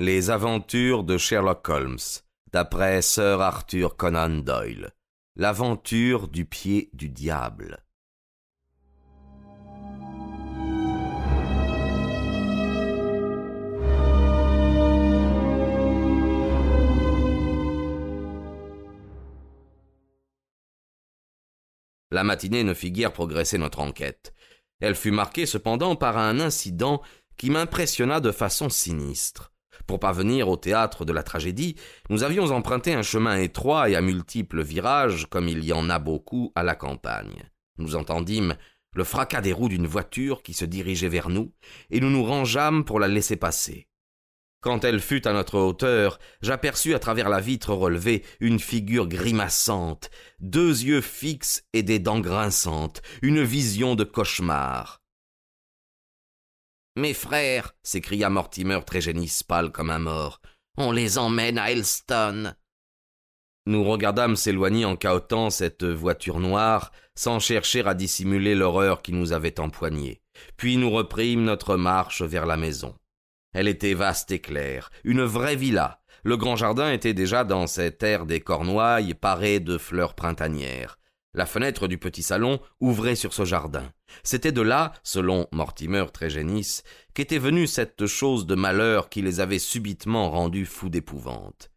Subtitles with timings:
[0.00, 1.98] Les aventures de Sherlock Holmes,
[2.52, 4.92] d'après Sir Arthur Conan Doyle.
[5.34, 7.84] L'aventure du pied du diable.
[22.12, 24.32] La matinée ne fit guère progresser notre enquête.
[24.78, 27.02] Elle fut marquée cependant par un incident
[27.36, 29.52] qui m'impressionna de façon sinistre.
[29.88, 31.74] Pour parvenir au théâtre de la tragédie,
[32.10, 35.98] nous avions emprunté un chemin étroit et à multiples virages, comme il y en a
[35.98, 37.50] beaucoup à la campagne.
[37.78, 38.54] Nous entendîmes
[38.94, 41.54] le fracas des roues d'une voiture qui se dirigeait vers nous,
[41.88, 43.88] et nous nous rangeâmes pour la laisser passer.
[44.60, 50.10] Quand elle fut à notre hauteur, j'aperçus à travers la vitre relevée une figure grimaçante,
[50.38, 55.00] deux yeux fixes et des dents grinçantes, une vision de cauchemar.
[56.98, 60.40] Mes frères, s'écria Mortimer Trégénis pâle comme un mort,
[60.76, 62.54] on les emmène à Elston.
[63.66, 69.30] Nous regardâmes s'éloigner en cahotant cette voiture noire, sans chercher à dissimuler l'horreur qui nous
[69.30, 70.22] avait empoignés.
[70.56, 72.96] Puis nous reprîmes notre marche vers la maison.
[73.52, 76.00] Elle était vaste et claire, une vraie villa.
[76.24, 80.98] Le grand jardin était déjà dans cette air des cornouailles paré de fleurs printanières.
[81.32, 83.88] La fenêtre du petit salon ouvrait sur ce jardin.
[84.22, 86.82] C'était de là, selon Mortimer Trégénis,
[87.14, 91.70] qu'était venue cette chose de malheur qui les avait subitement rendus fous d'épouvante.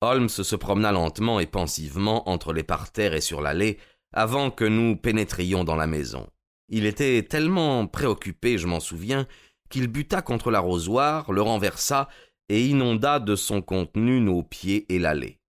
[0.00, 3.78] Holmes se promena lentement et pensivement entre les parterres et sur l'allée
[4.12, 6.28] avant que nous pénétrions dans la maison.
[6.68, 9.26] Il était tellement préoccupé, je m'en souviens,
[9.70, 12.08] qu'il buta contre l'arrosoir, le renversa
[12.48, 15.40] et inonda de son contenu nos pieds et l'allée.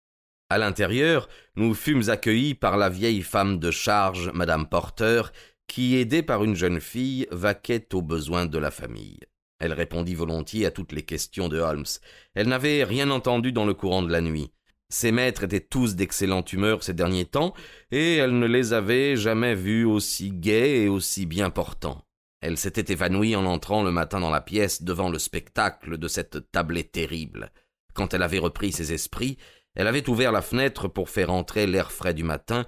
[0.51, 5.23] À l'intérieur, nous fûmes accueillis par la vieille femme de charge, madame Porter,
[5.67, 9.21] qui, aidée par une jeune fille, vaquait aux besoins de la famille.
[9.59, 11.85] Elle répondit volontiers à toutes les questions de Holmes.
[12.35, 14.53] Elle n'avait rien entendu dans le courant de la nuit.
[14.91, 17.55] Ses maîtres étaient tous d'excellente humeur ces derniers temps,
[17.91, 22.05] et elle ne les avait jamais vus aussi gais et aussi bien portants.
[22.41, 26.51] Elle s'était évanouie en entrant le matin dans la pièce devant le spectacle de cette
[26.53, 27.51] tablée terrible.
[27.95, 29.39] Quand elle avait repris ses esprits,
[29.75, 32.67] elle avait ouvert la fenêtre pour faire entrer l'air frais du matin,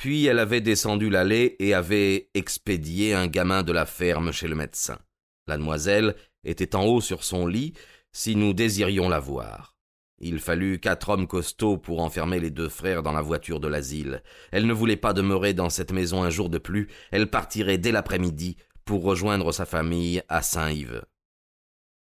[0.00, 4.54] puis elle avait descendu l'allée et avait expédié un gamin de la ferme chez le
[4.54, 4.98] médecin.
[5.46, 7.74] La demoiselle était en haut sur son lit,
[8.10, 9.76] si nous désirions la voir.
[10.18, 14.22] Il fallut quatre hommes costauds pour enfermer les deux frères dans la voiture de l'asile.
[14.52, 17.92] Elle ne voulait pas demeurer dans cette maison un jour de plus, elle partirait dès
[17.92, 18.56] l'après-midi
[18.86, 21.02] pour rejoindre sa famille à Saint-Yves.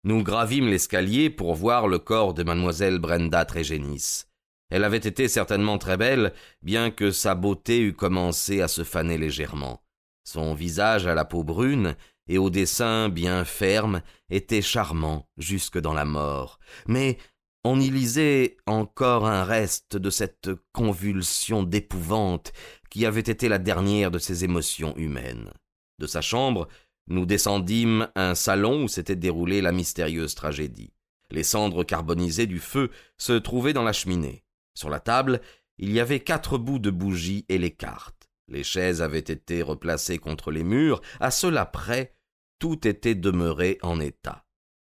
[0.04, 4.26] Nous gravîmes l'escalier pour voir le corps de mademoiselle Brenda Trégénis.
[4.70, 6.32] Elle avait été certainement très belle,
[6.62, 9.82] bien que sa beauté eût commencé à se faner légèrement.
[10.24, 11.94] Son visage à la peau brune
[12.28, 17.18] et au dessin bien ferme était charmant jusque dans la mort, mais
[17.64, 22.52] on y lisait encore un reste de cette convulsion d'épouvante
[22.90, 25.52] qui avait été la dernière de ses émotions humaines.
[25.98, 26.68] De sa chambre,
[27.08, 30.92] nous descendîmes un salon où s'était déroulée la mystérieuse tragédie.
[31.30, 34.44] Les cendres carbonisées du feu se trouvaient dans la cheminée.
[34.76, 35.40] Sur la table,
[35.78, 38.28] il y avait quatre bouts de bougies et les cartes.
[38.48, 42.14] Les chaises avaient été replacées contre les murs, à cela près,
[42.58, 44.44] tout était demeuré en état.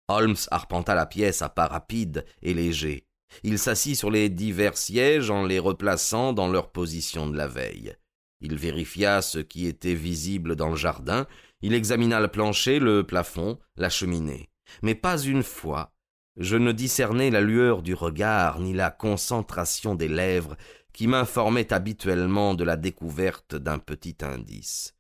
[0.09, 3.06] Holmes arpenta la pièce à pas rapides et légers.
[3.43, 7.95] Il s'assit sur les divers sièges en les replaçant dans leur position de la veille.
[8.41, 11.27] Il vérifia ce qui était visible dans le jardin,
[11.62, 14.51] il examina le plancher, le plafond, la cheminée.
[14.83, 15.93] Mais pas une fois
[16.41, 20.56] je ne discernais la lueur du regard ni la concentration des lèvres
[20.95, 24.97] qui m'informaient habituellement de la découverte d'un petit indice.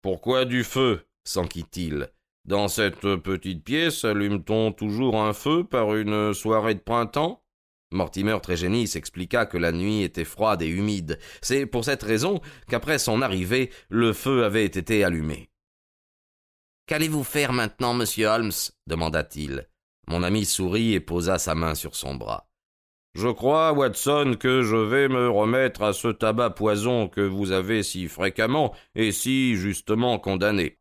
[0.00, 1.06] Pourquoi du feu?
[1.24, 2.08] s'enquit-il.
[2.46, 7.44] Dans cette petite pièce allume-t-on toujours un feu par une soirée de printemps?
[7.92, 11.18] Mortimer Trégénis expliqua que la nuit était froide et humide.
[11.42, 15.50] C'est pour cette raison qu'après son arrivée, le feu avait été allumé.
[16.86, 18.52] Qu'allez-vous faire maintenant, monsieur Holmes?
[18.86, 19.69] demanda-t-il.
[20.10, 22.48] Mon ami sourit et posa sa main sur son bras.
[23.14, 27.84] Je crois, Watson, que je vais me remettre à ce tabac poison que vous avez
[27.84, 30.78] si fréquemment et si justement condamné.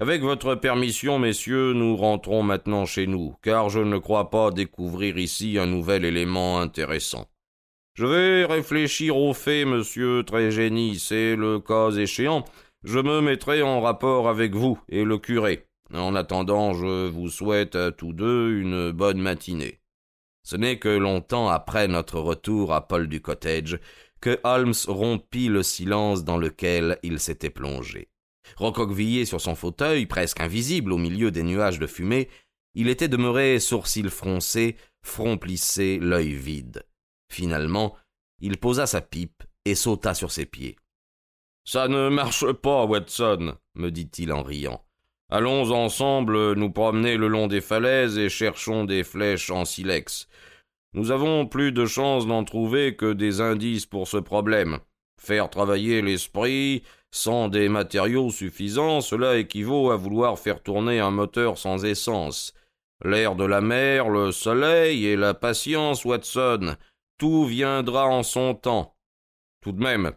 [0.00, 5.18] Avec votre permission, messieurs, nous rentrons maintenant chez nous, car je ne crois pas découvrir
[5.18, 7.26] ici un nouvel élément intéressant.
[7.92, 12.46] Je vais réfléchir aux faits, monsieur Trégénis, et le cas échéant,
[12.84, 15.66] je me mettrai en rapport avec vous et le curé.
[15.94, 19.80] En attendant, je vous souhaite à tous deux une bonne matinée.
[20.42, 23.78] Ce n'est que longtemps après notre retour à Paul du Cottage
[24.20, 28.08] que Holmes rompit le silence dans lequel il s'était plongé.
[28.56, 32.28] Recroquevillé sur son fauteuil, presque invisible au milieu des nuages de fumée,
[32.74, 36.86] Il était demeuré sourcils froncés, front plissé, l'œil vide.
[37.30, 37.94] Finalement,
[38.40, 40.76] il posa sa pipe et sauta sur ses pieds.
[41.66, 44.82] Ça ne marche pas, Watson, me dit-il en riant.
[45.34, 50.28] Allons ensemble nous promener le long des falaises et cherchons des flèches en silex.
[50.92, 54.80] Nous avons plus de chances d'en trouver que des indices pour ce problème.
[55.18, 61.56] Faire travailler l'esprit sans des matériaux suffisants, cela équivaut à vouloir faire tourner un moteur
[61.56, 62.52] sans essence.
[63.02, 66.76] L'air de la mer, le soleil et la patience, Watson,
[67.16, 68.96] tout viendra en son temps.
[69.62, 70.12] Tout de même,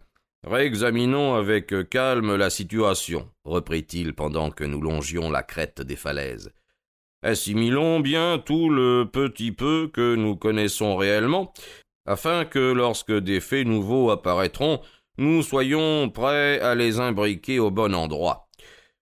[0.46, 6.52] réexaminons avec calme la situation, reprit-il pendant que nous longions la crête des falaises.
[7.24, 11.54] Assimilons bien tout le petit peu que nous connaissons réellement,
[12.06, 14.80] afin que lorsque des faits nouveaux apparaîtront,
[15.18, 18.48] nous soyons prêts à les imbriquer au bon endroit.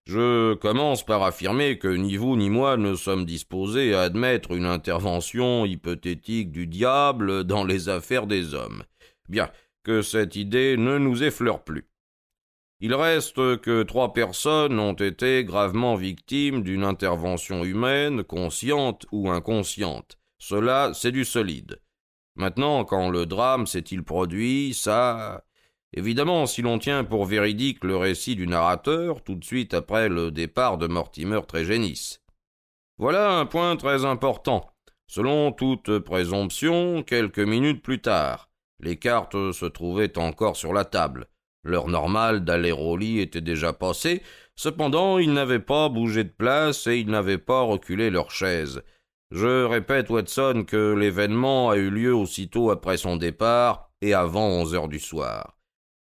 [0.06, 4.66] Je commence par affirmer que ni vous ni moi ne sommes disposés à admettre une
[4.66, 8.84] intervention hypothétique du diable dans les affaires des hommes.
[9.28, 9.50] Bien,
[9.84, 11.88] que cette idée ne nous effleure plus.
[12.80, 20.18] Il reste que trois personnes ont été gravement victimes d'une intervention humaine, consciente ou inconsciente.
[20.38, 21.80] Cela, c'est du solide.
[22.36, 25.44] Maintenant, quand le drame s'est-il produit, ça.
[25.92, 30.32] Évidemment, si l'on tient pour véridique le récit du narrateur, tout de suite après le
[30.32, 32.18] départ de Mortimer Trégénis.
[32.98, 34.68] Voilà un point très important.
[35.06, 41.26] Selon toute présomption, quelques minutes plus tard, les cartes se trouvaient encore sur la table.
[41.64, 44.22] L'heure normale d'aller au lit était déjà passée,
[44.54, 48.82] cependant ils n'avaient pas bougé de place et ils n'avaient pas reculé leur chaise.
[49.30, 54.74] Je répète, Watson, que l'événement a eu lieu aussitôt après son départ et avant onze
[54.74, 55.56] heures du soir.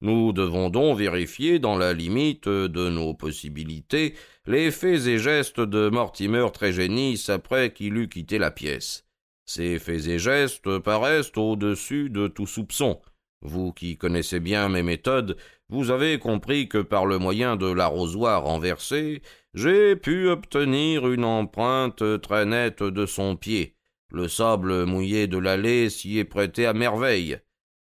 [0.01, 4.15] Nous devons donc vérifier, dans la limite de nos possibilités,
[4.47, 9.07] les faits et gestes de Mortimer Trégénis après qu'il eut quitté la pièce.
[9.47, 13.01] Ces faits et gestes paraissent au-dessus de tout soupçon.
[13.43, 15.37] Vous qui connaissez bien mes méthodes,
[15.69, 22.21] vous avez compris que par le moyen de l'arrosoir renversé, j'ai pu obtenir une empreinte
[22.23, 23.77] très nette de son pied.
[24.11, 27.39] Le sable mouillé de l'allée s'y est prêté à merveille.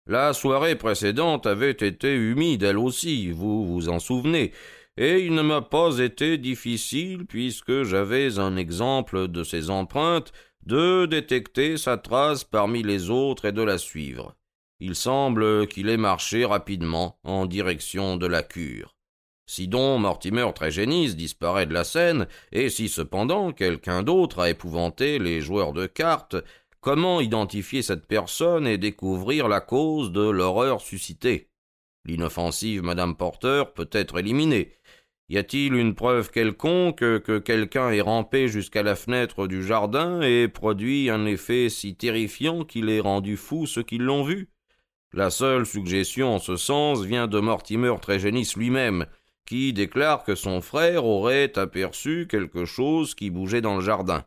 [0.07, 4.53] La soirée précédente avait été humide elle aussi, vous vous en souvenez,
[4.97, 10.33] et il ne m'a pas été difficile, puisque j'avais un exemple de ces empreintes,
[10.67, 14.35] de détecter sa trace parmi les autres et de la suivre.
[14.81, 18.97] Il semble qu'il ait marché rapidement en direction de la cure.
[19.49, 25.21] Si donc Mortimer Trégénis disparaît de la scène, et si cependant quelqu'un d'autre a épouvanté
[25.21, 26.37] les joueurs de cartes,
[26.81, 31.49] comment identifier cette personne et découvrir la cause de l'horreur suscitée?
[32.05, 34.73] L'inoffensive Madame Porter peut être éliminée.
[35.29, 40.47] Y a-t-il une preuve quelconque que quelqu'un ait rampé jusqu'à la fenêtre du jardin et
[40.47, 44.51] produit un effet si terrifiant qu'il ait rendu fou ceux qui l'ont vu?
[45.13, 49.07] La seule suggestion en ce sens vient de Mortimer Trégénis lui-même,
[49.47, 54.25] qui déclare que son frère aurait aperçu quelque chose qui bougeait dans le jardin.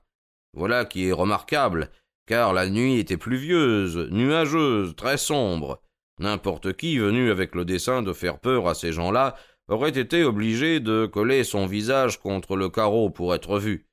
[0.54, 1.92] Voilà qui est remarquable,
[2.25, 5.81] car la nuit était pluvieuse, nuageuse, très sombre.
[6.19, 9.36] N'importe qui venu avec le dessein de faire peur à ces gens-là
[9.69, 13.86] aurait été obligé de coller son visage contre le carreau pour être vu.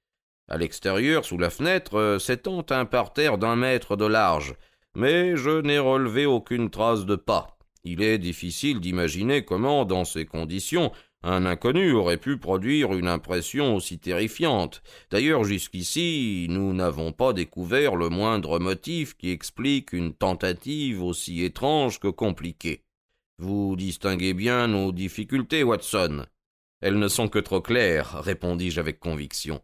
[0.49, 4.55] À l'extérieur, sous la fenêtre, s'étend un parterre d'un mètre de large,
[4.95, 7.59] mais je n'ai relevé aucune trace de pas.
[7.85, 10.91] Il est difficile d'imaginer comment, dans ces conditions,
[11.23, 14.83] un inconnu aurait pu produire une impression aussi terrifiante.
[15.11, 21.99] D'ailleurs, jusqu'ici, nous n'avons pas découvert le moindre motif qui explique une tentative aussi étrange
[21.99, 22.86] que compliquée.
[23.39, 26.25] Vous distinguez bien nos difficultés, Watson.
[26.81, 29.61] Elles ne sont que trop claires, répondis-je avec conviction.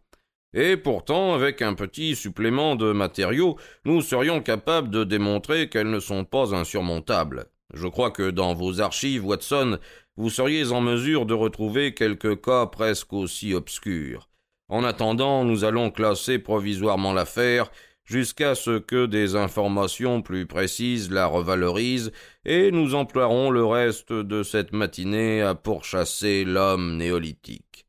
[0.53, 5.99] Et pourtant, avec un petit supplément de matériaux, nous serions capables de démontrer qu'elles ne
[5.99, 7.47] sont pas insurmontables.
[7.73, 9.79] Je crois que dans vos archives, Watson,
[10.17, 14.29] vous seriez en mesure de retrouver quelques cas presque aussi obscurs.
[14.69, 17.71] En attendant, nous allons classer provisoirement l'affaire
[18.05, 22.11] jusqu'à ce que des informations plus précises la revalorisent,
[22.45, 27.85] et nous emploierons le reste de cette matinée à pourchasser l'homme néolithique.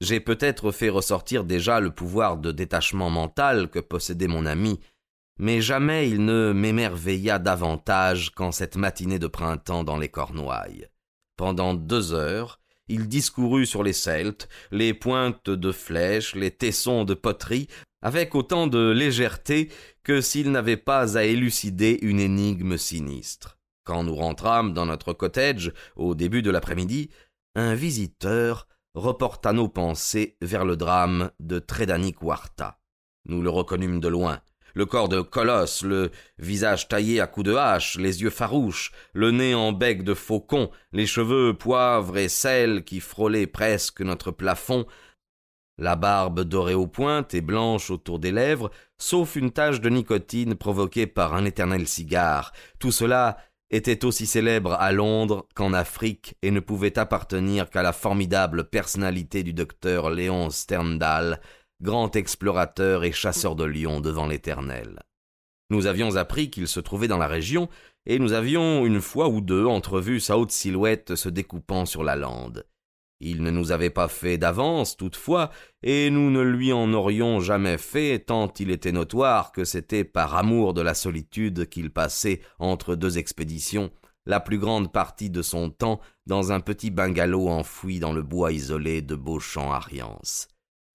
[0.00, 4.78] J'ai peut-être fait ressortir déjà le pouvoir de détachement mental que possédait mon ami,
[5.38, 10.88] mais jamais il ne m'émerveilla davantage qu'en cette matinée de printemps dans les Cornouailles.
[11.36, 17.14] Pendant deux heures, il discourut sur les Celtes, les pointes de flèches, les tessons de
[17.14, 17.68] poterie,
[18.06, 19.68] avec autant de légèreté
[20.04, 23.58] que s'il n'avait pas à élucider une énigme sinistre.
[23.82, 27.10] Quand nous rentrâmes dans notre cottage, au début de l'après-midi,
[27.56, 32.78] un visiteur reporta nos pensées vers le drame de Trédanic Warta.
[33.24, 34.40] Nous le reconnûmes de loin.
[34.74, 39.32] Le corps de colosse, le visage taillé à coups de hache, les yeux farouches, le
[39.32, 44.86] nez en bec de faucon, les cheveux poivre et sel qui frôlaient presque notre plafond,
[45.78, 50.54] la barbe dorée aux pointes et blanche autour des lèvres, sauf une tache de nicotine
[50.54, 52.52] provoquée par un éternel cigare.
[52.78, 53.36] Tout cela
[53.70, 59.42] était aussi célèbre à Londres qu'en Afrique et ne pouvait appartenir qu'à la formidable personnalité
[59.42, 61.40] du docteur Léon Sterndal,
[61.82, 65.00] grand explorateur et chasseur de lions devant l'Éternel.
[65.68, 67.68] Nous avions appris qu'il se trouvait dans la région,
[68.06, 72.14] et nous avions une fois ou deux entrevu sa haute silhouette se découpant sur la
[72.14, 72.64] lande.
[73.20, 75.50] Il ne nous avait pas fait d'avance, toutefois,
[75.82, 80.34] et nous ne lui en aurions jamais fait, tant il était notoire que c'était par
[80.34, 83.90] amour de la solitude qu'il passait entre deux expéditions
[84.26, 88.52] la plus grande partie de son temps dans un petit bungalow enfoui dans le bois
[88.52, 90.48] isolé de Beauchamp-Ariance.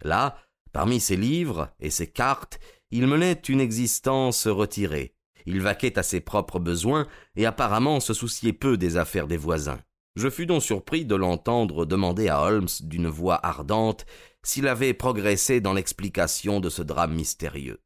[0.03, 0.37] Là,
[0.73, 2.59] parmi ses livres et ses cartes,
[2.91, 5.15] il menait une existence retirée.
[5.45, 9.79] Il vaquait à ses propres besoins et apparemment se souciait peu des affaires des voisins.
[10.15, 14.05] Je fus donc surpris de l'entendre demander à Holmes d'une voix ardente
[14.43, 17.79] s'il avait progressé dans l'explication de ce drame mystérieux.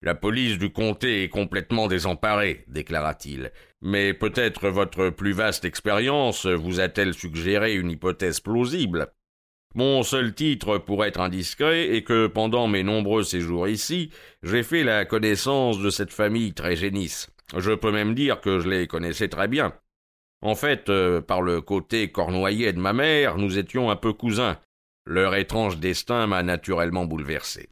[0.00, 3.50] La police du comté est complètement désemparée, déclara-t-il.
[3.82, 9.12] Mais peut-être votre plus vaste expérience vous a-t-elle suggéré une hypothèse plausible.
[9.74, 14.10] Mon seul titre pour être indiscret est que pendant mes nombreux séjours ici,
[14.44, 17.28] j'ai fait la connaissance de cette famille très génisse.
[17.56, 19.74] Je peux même dire que je les connaissais très bien.
[20.40, 24.58] En fait, euh, par le côté cornoyer de ma mère, nous étions un peu cousins.
[25.04, 27.70] Leur étrange destin m'a naturellement bouleversé.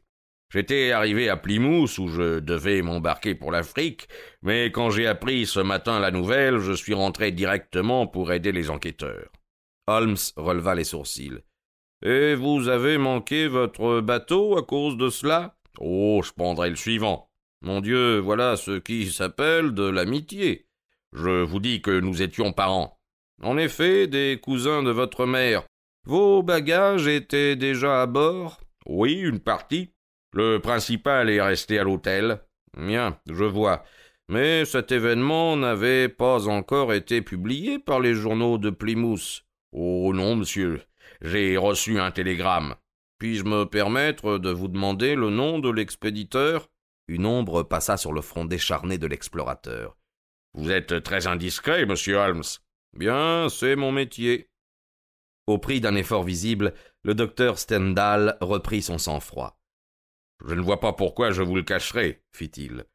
[0.51, 4.07] J'étais arrivé à Plymouth où je devais m'embarquer pour l'Afrique,
[4.41, 8.69] mais quand j'ai appris ce matin la nouvelle, je suis rentré directement pour aider les
[8.69, 9.29] enquêteurs.
[9.87, 11.39] Holmes releva les sourcils.
[12.03, 15.57] Et vous avez manqué votre bateau à cause de cela?
[15.79, 17.29] Oh, je prendrai le suivant.
[17.61, 20.66] Mon Dieu, voilà ce qui s'appelle de l'amitié.
[21.13, 22.97] Je vous dis que nous étions parents.
[23.41, 25.63] En effet, des cousins de votre mère.
[26.05, 28.59] Vos bagages étaient déjà à bord?
[28.85, 29.91] Oui, une partie.
[30.33, 32.41] Le principal est resté à l'hôtel.
[32.77, 33.83] Bien, je vois.
[34.29, 39.43] Mais cet événement n'avait pas encore été publié par les journaux de Plymouth.
[39.71, 40.81] Oh non, monsieur.
[41.21, 42.75] J'ai reçu un télégramme.
[43.19, 46.69] Puis-je me permettre de vous demander le nom de l'expéditeur?
[47.07, 49.97] Une ombre passa sur le front décharné de l'explorateur.
[50.53, 52.43] Vous êtes très indiscret, monsieur Holmes.
[52.93, 54.49] Bien, c'est mon métier.
[55.45, 56.73] Au prix d'un effort visible,
[57.03, 59.59] le docteur Stendhal reprit son sang-froid.
[60.45, 62.85] Je ne vois pas pourquoi je vous le cacherai, fit-il.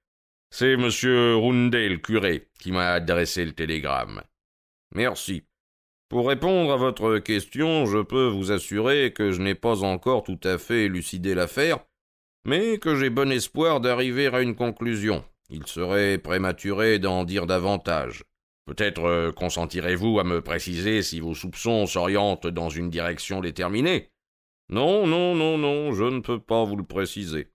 [0.51, 4.23] C'est monsieur Roundet, le curé, qui m'a adressé le télégramme.
[4.95, 5.45] Merci.
[6.11, 10.41] Pour répondre à votre question, je peux vous assurer que je n'ai pas encore tout
[10.45, 11.79] à fait élucidé l'affaire,
[12.45, 15.25] mais que j'ai bon espoir d'arriver à une conclusion.
[15.55, 18.25] Il serait prématuré d'en dire davantage.
[18.65, 24.11] Peut-être euh, consentirez-vous à me préciser si vos soupçons s'orientent dans une direction déterminée
[24.71, 27.53] Non, non, non, non, je ne peux pas vous le préciser.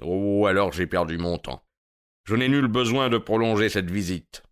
[0.00, 1.66] Oh, alors j'ai perdu mon temps.
[2.24, 4.44] Je n'ai nul besoin de prolonger cette visite.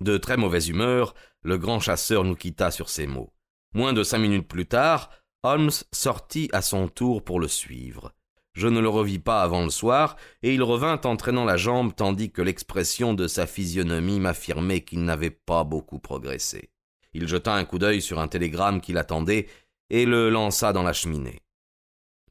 [0.00, 3.32] De très mauvaise humeur, le grand chasseur nous quitta sur ces mots.
[3.72, 5.10] Moins de cinq minutes plus tard,
[5.44, 8.12] Holmes sortit à son tour pour le suivre.
[8.60, 12.30] Je ne le revis pas avant le soir, et il revint entraînant la jambe tandis
[12.30, 16.68] que l'expression de sa physionomie m'affirmait qu'il n'avait pas beaucoup progressé.
[17.14, 19.46] Il jeta un coup d'œil sur un télégramme qui l'attendait
[19.88, 21.40] et le lança dans la cheminée.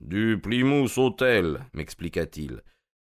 [0.02, 2.62] Du Plymouth Hotel, m'expliqua-t-il.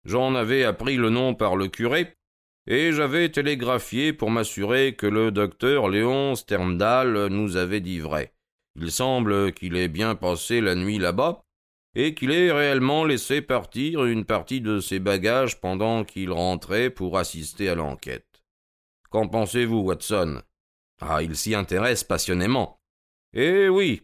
[0.06, 2.16] J'en avais appris le nom par le curé,
[2.66, 8.34] et j'avais télégraphié pour m'assurer que le docteur Léon Sterndal nous avait dit vrai.
[8.76, 11.46] Il semble qu'il ait bien passé la nuit là-bas,
[11.96, 17.18] et qu'il ait réellement laissé partir une partie de ses bagages pendant qu'il rentrait pour
[17.18, 18.44] assister à l'enquête.
[19.10, 20.42] Qu'en pensez-vous, Watson?
[21.02, 22.80] Ah, il s'y intéresse passionnément.
[23.34, 24.02] Eh oui.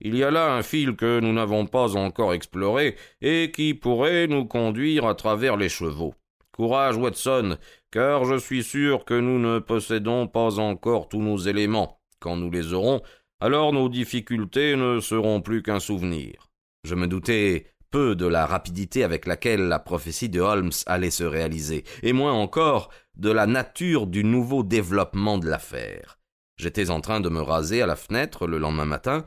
[0.00, 4.26] Il y a là un fil que nous n'avons pas encore exploré et qui pourrait
[4.26, 6.14] nous conduire à travers les chevaux.
[6.52, 7.58] Courage, Watson,
[7.90, 12.00] car je suis sûr que nous ne possédons pas encore tous nos éléments.
[12.20, 13.02] Quand nous les aurons,
[13.40, 16.50] alors nos difficultés ne seront plus qu'un souvenir.
[16.84, 21.24] Je me doutais peu de la rapidité avec laquelle la prophétie de Holmes allait se
[21.24, 26.18] réaliser, et moins encore de la nature du nouveau développement de l'affaire.
[26.56, 29.24] J'étais en train de me raser à la fenêtre le lendemain matin,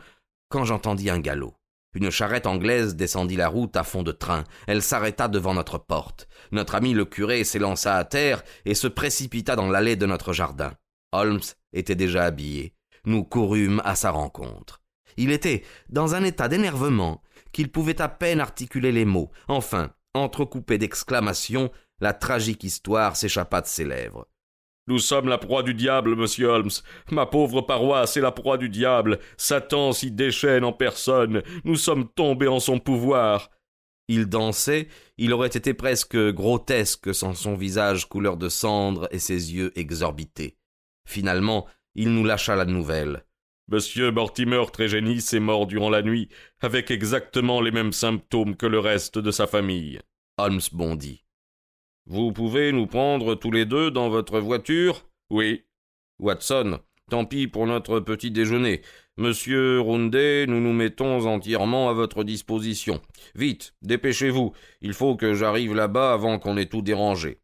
[0.49, 1.55] quand j'entendis un galop.
[1.95, 4.43] Une charrette anglaise descendit la route à fond de train.
[4.67, 6.27] Elle s'arrêta devant notre porte.
[6.51, 10.73] Notre ami le curé s'élança à terre et se précipita dans l'allée de notre jardin.
[11.11, 11.41] Holmes
[11.73, 12.75] était déjà habillé.
[13.05, 14.81] Nous courûmes à sa rencontre.
[15.15, 17.23] Il était dans un état d'énervement
[17.57, 19.31] qu'il pouvait à peine articuler les mots.
[19.47, 24.27] Enfin, entrecoupé d'exclamations, la tragique histoire s'échappa de ses lèvres.
[24.85, 26.69] Nous sommes la proie du diable, monsieur Holmes.
[27.09, 29.17] Ma pauvre paroisse est la proie du diable.
[29.37, 31.41] Satan s'y déchaîne en personne.
[31.63, 33.49] Nous sommes tombés en son pouvoir.
[34.07, 34.87] Il dansait,
[35.17, 40.59] il aurait été presque grotesque sans son visage couleur de cendre et ses yeux exorbités.
[41.07, 43.25] Finalement, il nous lâcha la nouvelle.
[43.69, 46.29] Monsieur Mortimer Trégénis est mort durant la nuit,
[46.61, 49.99] avec exactement les mêmes symptômes que le reste de sa famille.
[50.37, 51.25] Holmes bondit.
[52.05, 55.05] Vous pouvez nous prendre tous les deux dans votre voiture?
[55.29, 55.65] Oui.
[56.17, 58.83] Watson, tant pis pour notre petit déjeuner.
[59.17, 63.01] Monsieur Roundet, nous nous mettons entièrement à votre disposition.
[63.35, 64.53] Vite, dépêchez-vous.
[64.79, 67.41] Il faut que j'arrive là-bas avant qu'on ait tout dérangé.